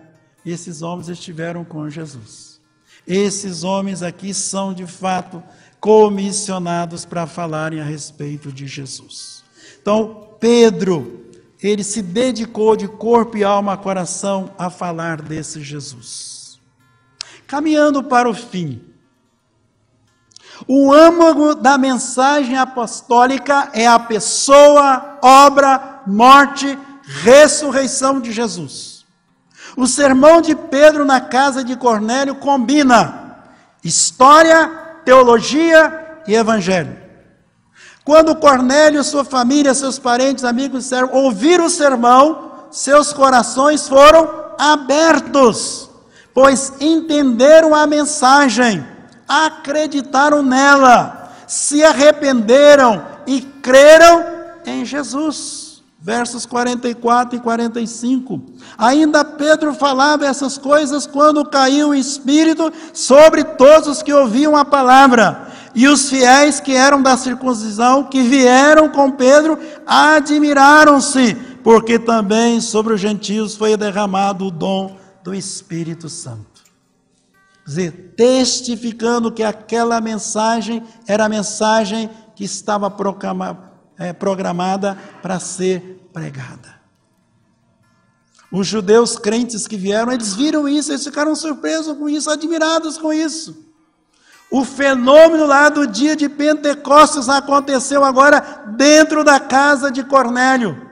[0.45, 2.61] Esses homens estiveram com Jesus.
[3.05, 5.43] Esses homens aqui são de fato
[5.81, 9.43] comissionados para falarem a respeito de Jesus.
[9.81, 11.25] Então, Pedro,
[11.61, 16.57] ele se dedicou de corpo e alma, coração a falar desse Jesus.
[17.45, 18.81] Caminhando para o fim,
[20.65, 29.05] o âmago da mensagem apostólica é a pessoa, obra, morte ressurreição de Jesus.
[29.77, 33.43] O sermão de Pedro na casa de Cornélio combina
[33.83, 34.67] história,
[35.03, 36.97] teologia e evangelho.
[38.03, 45.89] Quando Cornélio, sua família, seus parentes, amigos disseram, ouviram o sermão, seus corações foram abertos,
[46.33, 48.85] pois entenderam a mensagem,
[49.27, 54.23] acreditaram nela, se arrependeram e creram
[54.65, 55.64] em Jesus
[56.05, 58.39] versos 44 e 45.
[58.77, 64.63] Ainda Pedro falava essas coisas quando caiu o Espírito sobre todos os que ouviam a
[64.63, 65.47] palavra.
[65.73, 72.93] E os fiéis que eram da circuncisão, que vieram com Pedro, admiraram-se, porque também sobre
[72.93, 76.63] os gentios foi derramado o dom do Espírito Santo.
[77.63, 85.39] Quer dizer, testificando que aquela mensagem era a mensagem que estava proclamada é, programada para
[85.39, 86.75] ser pregada.
[88.51, 93.11] Os judeus crentes que vieram, eles viram isso, eles ficaram surpresos com isso, admirados com
[93.11, 93.65] isso.
[94.49, 100.89] O fenômeno lá do dia de Pentecostes aconteceu agora dentro da casa de Cornélio.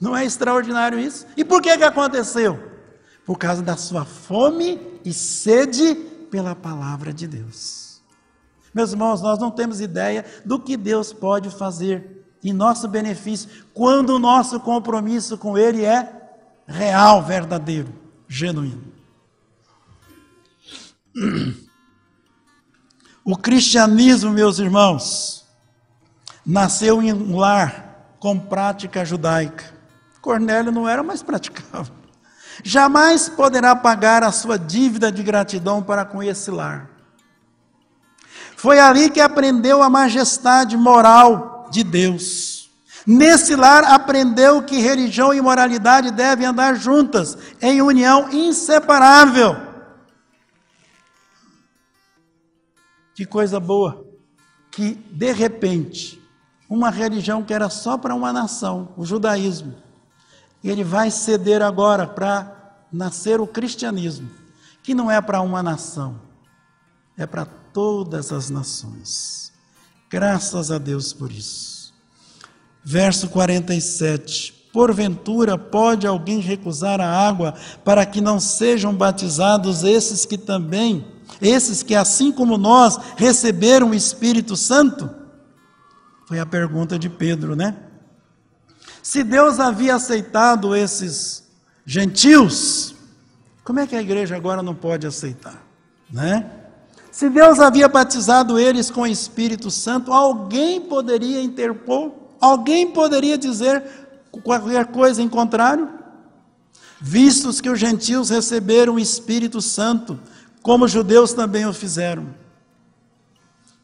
[0.00, 1.26] Não é extraordinário isso?
[1.36, 2.58] E por que, que aconteceu?
[3.24, 5.94] Por causa da sua fome e sede
[6.30, 8.02] pela palavra de Deus.
[8.74, 14.10] Meus irmãos, nós não temos ideia do que Deus pode fazer em nosso benefício, quando
[14.10, 16.20] o nosso compromisso com Ele é
[16.66, 17.92] real, verdadeiro,
[18.28, 18.92] genuíno.
[23.24, 25.46] O cristianismo, meus irmãos,
[26.44, 29.64] nasceu em um lar com prática judaica.
[30.20, 31.94] Cornélio não era mais praticável.
[32.64, 36.90] Jamais poderá pagar a sua dívida de gratidão para com esse lar.
[38.56, 42.70] Foi ali que aprendeu a majestade moral de Deus.
[43.04, 49.56] Nesse lar aprendeu que religião e moralidade devem andar juntas, em união inseparável.
[53.14, 54.06] Que coisa boa!
[54.70, 56.22] Que, de repente,
[56.68, 59.74] uma religião que era só para uma nação, o judaísmo,
[60.62, 64.30] ele vai ceder agora para nascer o cristianismo,
[64.82, 66.20] que não é para uma nação,
[67.16, 69.51] é para todas as nações.
[70.12, 71.94] Graças a Deus por isso.
[72.84, 74.52] Verso 47.
[74.70, 81.06] Porventura pode alguém recusar a água para que não sejam batizados esses que também,
[81.40, 85.10] esses que assim como nós receberam o Espírito Santo?
[86.26, 87.76] Foi a pergunta de Pedro, né?
[89.02, 91.44] Se Deus havia aceitado esses
[91.86, 92.94] gentios,
[93.64, 95.62] como é que a igreja agora não pode aceitar,
[96.10, 96.61] né?
[97.12, 102.10] Se Deus havia batizado eles com o Espírito Santo, alguém poderia interpor?
[102.40, 103.84] Alguém poderia dizer
[104.30, 105.90] qualquer coisa em contrário?
[106.98, 110.18] Vistos que os gentios receberam o Espírito Santo,
[110.62, 112.28] como os judeus também o fizeram.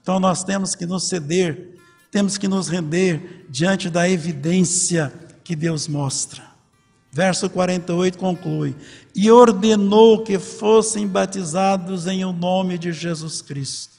[0.00, 1.78] Então nós temos que nos ceder,
[2.10, 5.12] temos que nos render diante da evidência
[5.44, 6.47] que Deus mostra.
[7.18, 8.76] Verso 48 conclui:
[9.12, 13.96] E ordenou que fossem batizados em o nome de Jesus Cristo.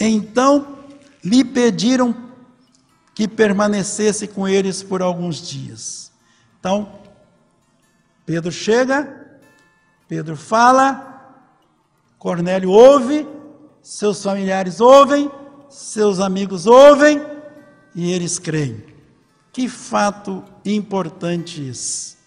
[0.00, 0.78] Então
[1.22, 2.16] lhe pediram
[3.14, 6.10] que permanecesse com eles por alguns dias.
[6.58, 6.90] Então,
[8.24, 9.38] Pedro chega,
[10.08, 11.36] Pedro fala,
[12.18, 13.28] Cornélio ouve,
[13.82, 15.30] seus familiares ouvem,
[15.68, 17.20] seus amigos ouvem
[17.94, 18.82] e eles creem.
[19.52, 22.17] Que fato importante esse.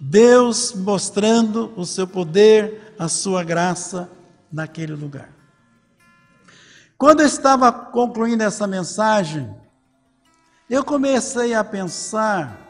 [0.00, 4.10] Deus mostrando o seu poder, a sua graça
[4.50, 5.28] naquele lugar.
[6.96, 9.54] Quando eu estava concluindo essa mensagem,
[10.70, 12.66] eu comecei a pensar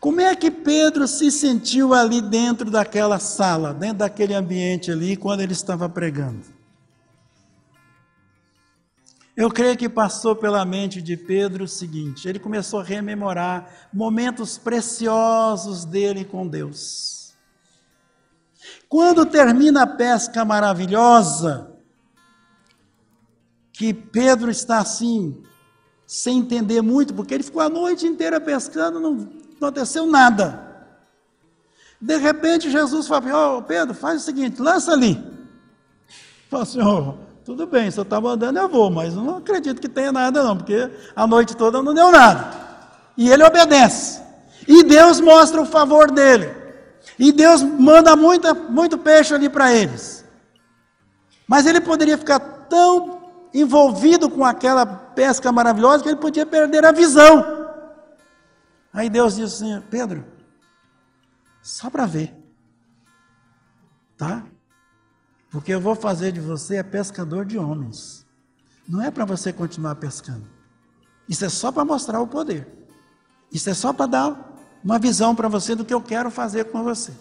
[0.00, 5.40] como é que Pedro se sentiu ali dentro daquela sala, dentro daquele ambiente ali, quando
[5.40, 6.53] ele estava pregando.
[9.36, 14.56] Eu creio que passou pela mente de Pedro o seguinte: ele começou a rememorar momentos
[14.56, 17.34] preciosos dele com Deus.
[18.88, 21.72] Quando termina a pesca maravilhosa,
[23.72, 25.42] que Pedro está assim,
[26.06, 30.62] sem entender muito, porque ele ficou a noite inteira pescando, não aconteceu nada.
[32.00, 35.20] De repente Jesus fala: oh, Pedro, faz o seguinte, lança ali.
[36.48, 37.14] Fala assim, oh,
[37.44, 40.56] tudo bem, se eu está mandando, eu vou, mas não acredito que tenha nada, não,
[40.56, 42.64] porque a noite toda não deu nada.
[43.16, 44.22] E ele obedece.
[44.66, 46.50] E Deus mostra o favor dele.
[47.18, 50.24] E Deus manda muita, muito peixe ali para eles.
[51.46, 53.22] Mas ele poderia ficar tão
[53.52, 57.68] envolvido com aquela pesca maravilhosa que ele podia perder a visão.
[58.92, 60.24] Aí Deus disse assim: Pedro,
[61.62, 62.34] só para ver,
[64.16, 64.44] tá?
[65.54, 68.26] Porque eu vou fazer de você pescador de homens.
[68.88, 70.44] Não é para você continuar pescando.
[71.28, 72.66] Isso é só para mostrar o poder.
[73.52, 76.82] Isso é só para dar uma visão para você do que eu quero fazer com
[76.82, 77.12] você.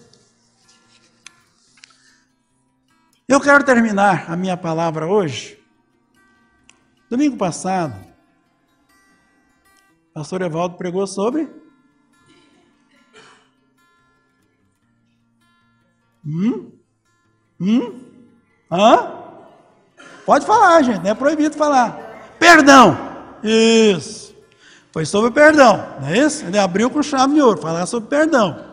[3.28, 5.64] Eu quero terminar a minha palavra hoje.
[7.12, 7.94] Domingo passado,
[10.10, 11.48] o pastor Evaldo pregou sobre.
[16.26, 16.72] Hum?
[17.62, 18.03] Hum?
[18.74, 19.12] Hã?
[20.26, 22.36] Pode falar, gente, não é proibido falar.
[22.40, 22.98] Perdão.
[23.44, 24.34] Isso.
[24.92, 26.46] Foi sobre perdão, não é isso?
[26.46, 28.64] Ele abriu com chave de ouro, falar sobre perdão.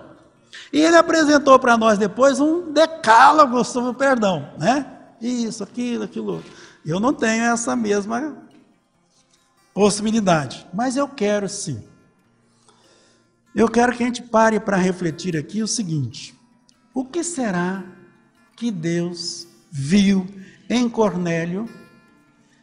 [0.73, 4.87] E ele apresentou para nós depois um decálogo sobre o perdão, né?
[5.21, 6.45] Isso, aquilo, aquilo.
[6.85, 8.37] Eu não tenho essa mesma
[9.73, 11.83] possibilidade, mas eu quero sim.
[13.55, 16.35] Eu quero que a gente pare para refletir aqui o seguinte:
[16.93, 17.83] o que será
[18.57, 20.27] que Deus viu
[20.69, 21.69] em Cornélio,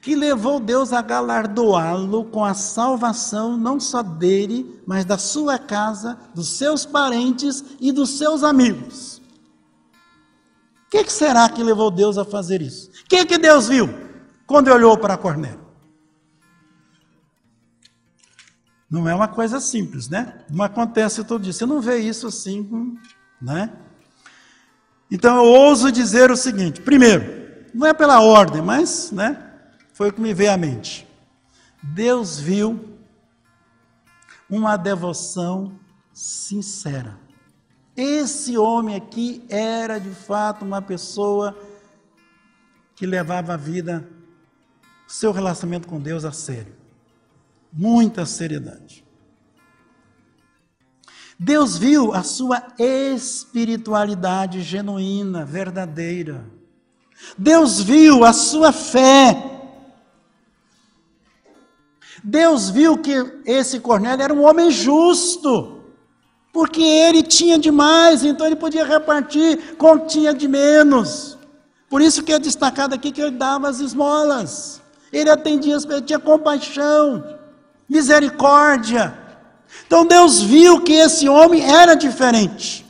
[0.01, 6.17] que levou Deus a galardoá-lo com a salvação não só dele, mas da sua casa,
[6.33, 9.21] dos seus parentes e dos seus amigos.
[10.85, 12.89] O que, que, será que levou Deus a fazer isso?
[12.89, 13.89] O que, que Deus viu
[14.45, 15.67] quando olhou para Cornélio?
[18.89, 20.45] Não é uma coisa simples, né?
[20.49, 21.51] Não acontece todo dia.
[21.51, 22.97] Você não vê isso assim,
[23.41, 23.73] né?
[25.09, 27.23] Então eu ouso dizer o seguinte: primeiro,
[27.73, 29.51] não é pela ordem, mas né,
[29.93, 31.07] foi o que me veio à mente.
[31.81, 32.97] Deus viu
[34.49, 35.79] uma devoção
[36.13, 37.17] sincera.
[37.95, 41.57] Esse homem aqui era de fato uma pessoa
[42.95, 44.07] que levava a vida,
[45.07, 46.75] seu relacionamento com Deus a sério.
[47.71, 49.06] Muita seriedade.
[51.39, 56.43] Deus viu a sua espiritualidade genuína, verdadeira.
[57.38, 59.43] Deus viu a sua fé.
[62.23, 63.13] Deus viu que
[63.45, 65.83] esse Cornélio era um homem justo,
[66.51, 71.38] porque ele tinha demais, então ele podia repartir com tinha de menos.
[71.88, 74.81] Por isso que é destacado aqui que ele dava as esmolas.
[75.13, 77.23] Ele atendia, ele tinha compaixão,
[77.88, 79.26] misericórdia.
[79.86, 82.86] Então Deus viu que esse homem era diferente.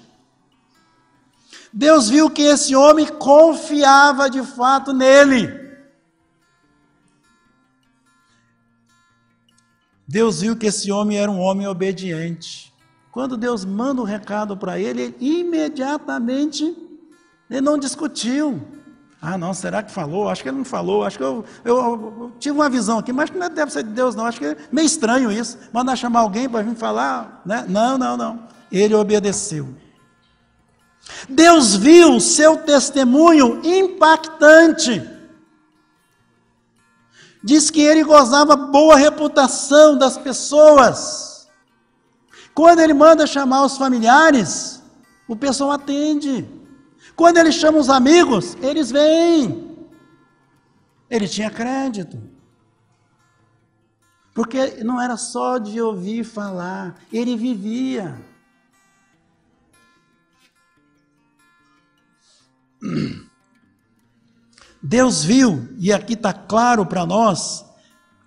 [1.72, 5.68] Deus viu que esse homem confiava de fato nele.
[10.08, 12.74] Deus viu que esse homem era um homem obediente.
[13.12, 16.64] Quando Deus manda um recado para ele, ele imediatamente
[17.50, 18.77] ele não discutiu.
[19.22, 20.30] Ah, não, será que falou?
[20.30, 21.04] Acho que ele não falou.
[21.04, 24.16] Acho que eu, eu, eu tive uma visão aqui, mas não deve ser de Deus,
[24.16, 24.26] não.
[24.26, 25.58] Acho que é meio estranho isso.
[25.74, 27.66] Mandar chamar alguém para vir falar, né?
[27.68, 28.44] Não, não, não.
[28.72, 29.68] Ele obedeceu.
[31.28, 35.02] Deus viu seu testemunho impactante.
[37.44, 41.48] Diz que ele gozava boa reputação das pessoas.
[42.54, 44.82] Quando ele manda chamar os familiares,
[45.28, 46.57] o pessoal atende.
[47.18, 49.76] Quando ele chama os amigos, eles vêm.
[51.10, 52.22] Ele tinha crédito.
[54.36, 58.24] Porque não era só de ouvir falar, ele vivia.
[64.80, 67.66] Deus viu, e aqui está claro para nós,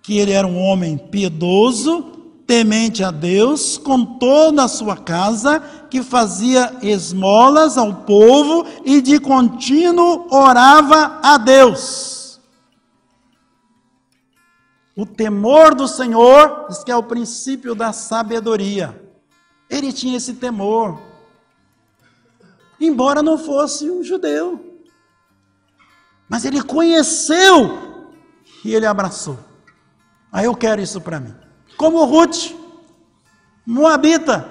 [0.03, 2.20] que ele era um homem piedoso,
[2.51, 9.21] temente a Deus, com toda a sua casa, que fazia esmolas ao povo e de
[9.21, 12.41] contínuo orava a Deus.
[14.97, 19.01] O temor do Senhor, diz que é o princípio da sabedoria.
[19.69, 20.99] Ele tinha esse temor,
[22.81, 24.83] embora não fosse um judeu.
[26.27, 28.11] Mas ele conheceu
[28.65, 29.39] e ele abraçou.
[30.29, 31.33] Aí ah, eu quero isso para mim.
[31.81, 32.53] Como Ruth,
[33.65, 34.47] Moabita,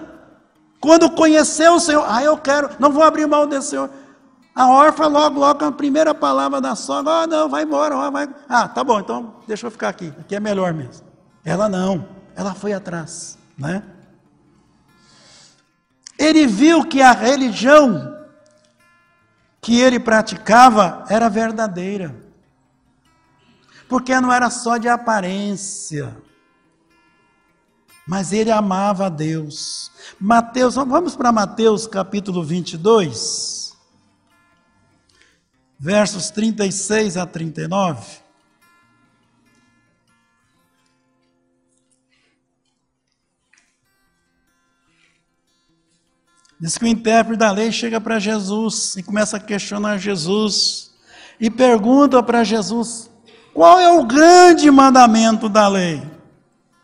[0.80, 3.88] quando conheceu o Senhor, ah, eu quero, não vou abrir mão desse Senhor.
[4.52, 8.28] A órfã logo, logo, a primeira palavra da sogra, ah, não, vai embora, ó, vai.
[8.48, 11.06] Ah, tá bom, então deixa eu ficar aqui, aqui é melhor mesmo.
[11.44, 13.84] Ela não, ela foi atrás, né?
[16.18, 18.26] Ele viu que a religião
[19.60, 22.12] que ele praticava era verdadeira.
[23.88, 26.12] Porque não era só de aparência
[28.10, 29.88] mas ele amava a Deus.
[30.20, 33.72] Mateus, vamos para Mateus capítulo 22,
[35.78, 38.04] versos 36 a 39.
[46.58, 50.90] Diz que o intérprete da lei chega para Jesus e começa a questionar Jesus
[51.38, 53.08] e pergunta para Jesus:
[53.54, 56.19] qual é o grande mandamento da lei?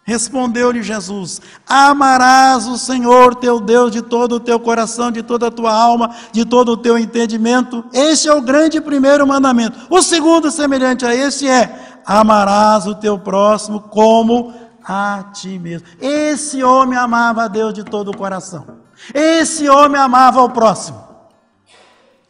[0.07, 5.51] Respondeu-lhe Jesus: Amarás o Senhor teu Deus de todo o teu coração, de toda a
[5.51, 7.85] tua alma, de todo o teu entendimento.
[7.93, 9.77] Esse é o grande primeiro mandamento.
[9.91, 14.55] O segundo, semelhante a esse, é: Amarás o teu próximo como
[14.85, 15.89] a ti mesmo.
[16.01, 18.65] Esse homem amava a Deus de todo o coração.
[19.13, 21.05] Esse homem amava o próximo.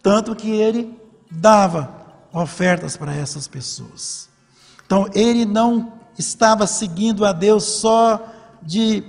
[0.02, 0.98] Tanto que ele
[1.30, 1.94] dava
[2.32, 4.30] ofertas para essas pessoas.
[4.86, 9.02] Então, ele não estava seguindo a Deus só de,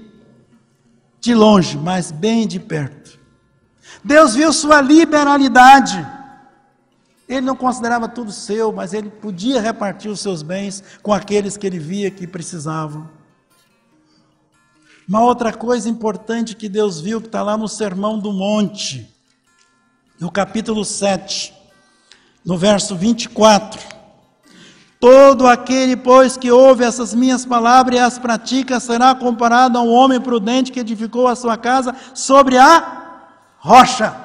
[1.20, 3.20] de longe, mas bem de perto.
[4.04, 6.06] Deus viu sua liberalidade.
[7.28, 11.68] Ele não considerava tudo seu, mas ele podia repartir os seus bens com aqueles que
[11.68, 13.10] ele via que precisavam.
[15.08, 19.14] Uma outra coisa importante que Deus viu, que está lá no Sermão do Monte,
[20.20, 21.54] no capítulo 7,
[22.46, 23.97] no verso 24.
[25.00, 29.92] Todo aquele, pois, que ouve essas minhas palavras e as pratica, será comparado a um
[29.92, 33.06] homem prudente que edificou a sua casa sobre a
[33.60, 34.16] rocha.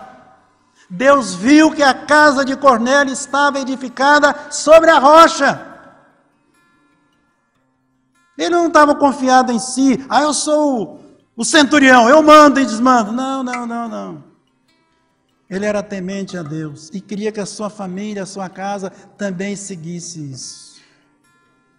[0.89, 5.61] Deus viu que a casa de Cornélio estava edificada sobre a rocha.
[8.37, 10.05] Ele não estava confiado em si.
[10.09, 11.01] Ah, eu sou
[11.37, 13.13] o centurião, eu mando e desmando.
[13.13, 14.32] Não, não, não, não.
[15.53, 19.55] Ele era temente a Deus e queria que a sua família, a sua casa também
[19.55, 20.81] seguisse isso.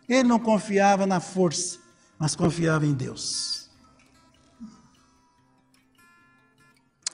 [0.08, 1.80] Ele não confiava na força,
[2.20, 3.72] mas confiava em Deus.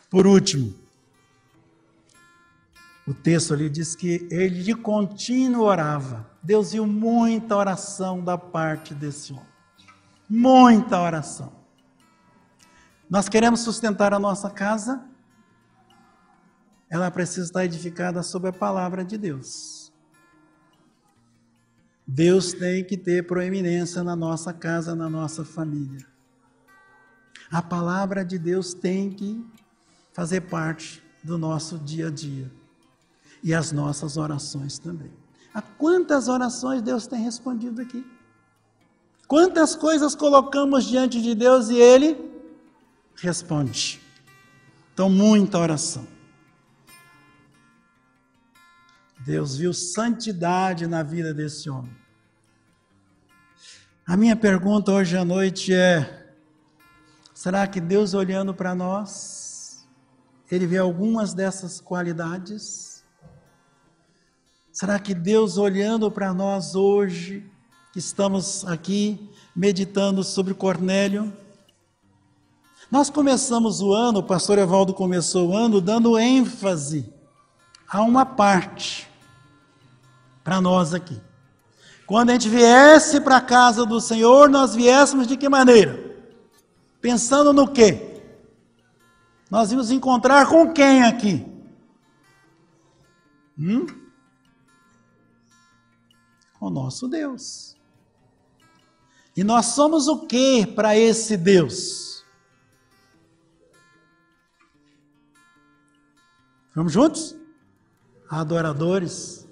[0.10, 0.76] Por último,
[3.07, 6.30] o texto ali diz que ele de contínuo orava.
[6.43, 9.45] Deus viu muita oração da parte desse homem.
[10.30, 11.53] Muita oração.
[13.10, 15.09] Nós queremos sustentar a nossa casa,
[16.89, 19.91] ela precisa estar edificada sobre a palavra de Deus.
[22.05, 26.07] Deus tem que ter proeminência na nossa casa, na nossa família.
[27.51, 29.45] A palavra de Deus tem que
[30.11, 32.51] fazer parte do nosso dia a dia
[33.43, 35.11] e as nossas orações também.
[35.53, 38.05] A quantas orações Deus tem respondido aqui?
[39.27, 42.17] Quantas coisas colocamos diante de Deus e Ele
[43.15, 44.01] responde.
[44.93, 46.18] Então, muita oração.
[49.26, 51.95] Deus viu santidade na vida desse homem.
[54.07, 56.34] A minha pergunta hoje à noite é:
[57.34, 59.86] será que Deus olhando para nós,
[60.49, 63.03] Ele vê algumas dessas qualidades?
[64.72, 67.45] Será que Deus olhando para nós hoje,
[67.91, 71.34] que estamos aqui meditando sobre Cornélio,
[72.89, 77.13] nós começamos o ano, o pastor Evaldo começou o ano dando ênfase
[77.88, 79.09] a uma parte
[80.49, 81.21] para nós aqui.
[82.07, 86.19] Quando a gente viesse para a casa do Senhor, nós viéssemos de que maneira?
[86.99, 88.19] Pensando no quê?
[89.47, 91.45] Nós íamos encontrar com quem aqui?
[93.59, 93.85] Hum?
[96.59, 97.77] O nosso Deus.
[99.37, 102.25] E nós somos o que para esse Deus?
[106.73, 107.35] Vamos juntos?
[108.27, 109.47] Adoradores.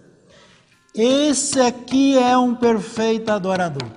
[0.98, 3.88] Esse aqui é um perfeito adorador.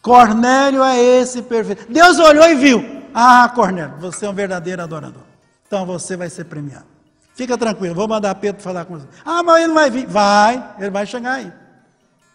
[0.00, 1.86] Cornélio é esse perfeito.
[1.90, 3.02] Deus olhou e viu.
[3.14, 5.22] Ah, Cornélio, você é um verdadeiro adorador.
[5.64, 6.86] Então você vai ser premiado.
[7.34, 9.06] Fica tranquilo, vou mandar Pedro falar com você.
[9.24, 10.06] Ah, mas ele não vai vir.
[10.06, 11.52] Vai, ele vai chegar aí.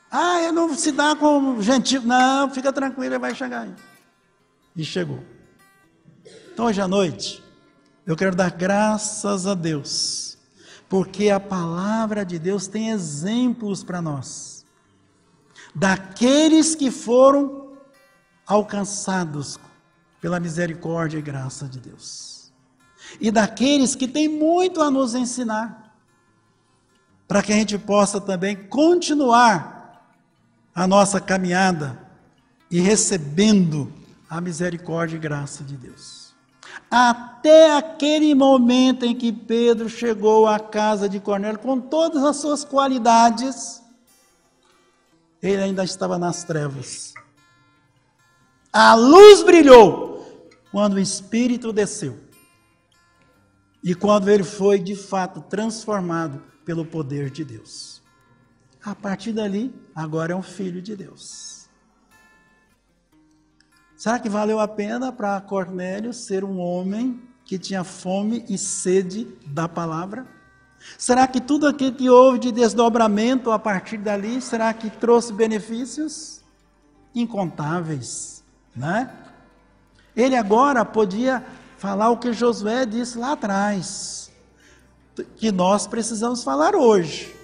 [0.09, 2.01] Ah, ele não se dá com gentil.
[2.03, 3.74] Não, fica tranquilo, ele vai chegar aí.
[4.78, 5.20] E chegou.
[6.53, 7.43] Então, hoje à noite,
[8.05, 10.27] eu quero dar graças a Deus
[10.90, 14.66] porque a palavra de Deus tem exemplos para nós,
[15.76, 17.74] daqueles que foram
[18.46, 19.60] alcançados
[20.22, 22.52] pela misericórdia e graça de Deus,
[23.20, 25.94] e daqueles que têm muito a nos ensinar,
[27.28, 29.78] para que a gente possa também continuar
[30.74, 32.08] a nossa caminhada
[32.72, 33.92] e recebendo
[34.30, 36.16] a misericórdia e graça de Deus.
[36.90, 42.64] Até aquele momento em que Pedro chegou à casa de Cornélio com todas as suas
[42.64, 43.82] qualidades,
[45.42, 47.14] ele ainda estava nas trevas.
[48.72, 50.18] A luz brilhou
[50.72, 52.20] quando o Espírito desceu.
[53.84, 58.02] E quando ele foi de fato transformado pelo poder de Deus.
[58.84, 61.57] A partir dali, agora é um filho de Deus.
[63.98, 69.28] Será que valeu a pena para Cornélio ser um homem que tinha fome e sede
[69.48, 70.28] da palavra?
[71.00, 76.41] Será que tudo aquilo que houve de desdobramento a partir dali, será que trouxe benefícios?
[77.16, 78.43] Incontáveis,
[78.76, 79.10] né?
[80.16, 81.43] Ele agora podia
[81.80, 84.32] falar o que Josué disse lá atrás,
[85.38, 87.36] que nós precisamos falar hoje.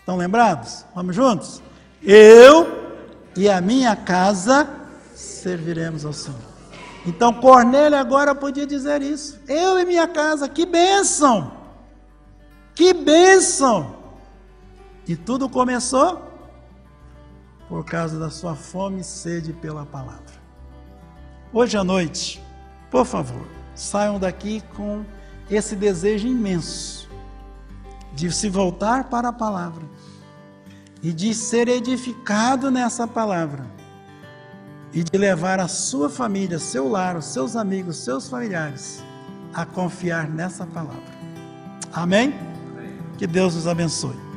[0.00, 0.84] Estão lembrados?
[0.92, 1.62] Vamos juntos?
[2.02, 2.98] Eu
[3.36, 4.79] e a minha casa
[5.20, 6.40] serviremos ao Senhor.
[7.06, 9.40] Então Cornélio agora podia dizer isso.
[9.48, 11.52] Eu e minha casa, que bênção!
[12.74, 13.96] Que bênção!
[15.06, 16.22] E tudo começou
[17.68, 20.40] por causa da sua fome e sede pela palavra.
[21.52, 22.42] Hoje à noite,
[22.90, 25.04] por favor, saiam daqui com
[25.50, 27.08] esse desejo imenso
[28.12, 29.84] de se voltar para a palavra
[31.02, 33.79] e de ser edificado nessa palavra
[34.92, 39.02] e de levar a sua família, seu lar, os seus amigos, seus familiares
[39.52, 41.20] a confiar nessa palavra.
[41.92, 42.34] Amém?
[43.18, 44.29] Que Deus nos abençoe.